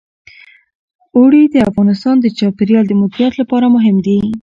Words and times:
اوړي 1.15 1.43
د 1.49 1.55
افغانستان 1.69 2.15
د 2.21 2.25
چاپیریال 2.37 2.85
د 2.87 2.93
مدیریت 3.01 3.33
لپاره 3.41 3.65
مهم 3.75 3.97
دي. 4.05 4.19